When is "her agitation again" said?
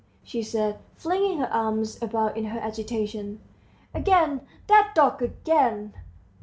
2.45-4.41